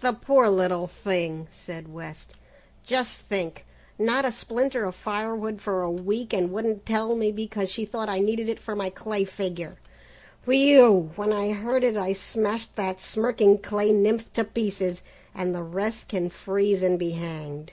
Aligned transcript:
"The 0.00 0.12
poor 0.12 0.50
little 0.50 0.86
thing," 0.86 1.46
said 1.50 1.90
West, 1.90 2.34
"just 2.84 3.20
think, 3.20 3.64
not 3.98 4.26
a 4.26 4.30
splinter 4.30 4.84
of 4.84 4.94
firewood 4.94 5.62
for 5.62 5.80
a 5.80 5.90
week 5.90 6.34
and 6.34 6.52
wouldn't 6.52 6.84
tell 6.84 7.16
me 7.16 7.32
because 7.32 7.72
she 7.72 7.86
thought 7.86 8.10
I 8.10 8.18
needed 8.18 8.50
it 8.50 8.58
for 8.60 8.76
my 8.76 8.90
clay 8.90 9.24
figure. 9.24 9.78
Whew! 10.44 11.10
When 11.16 11.32
I 11.32 11.52
heard 11.54 11.84
it 11.84 11.96
I 11.96 12.12
smashed 12.12 12.76
that 12.76 13.00
smirking 13.00 13.56
clay 13.60 13.94
nymph 13.94 14.30
to 14.34 14.44
pieces, 14.44 15.00
and 15.34 15.54
the 15.54 15.62
rest 15.62 16.08
can 16.08 16.28
freeze 16.28 16.82
and 16.82 16.98
be 16.98 17.12
hanged!" 17.12 17.72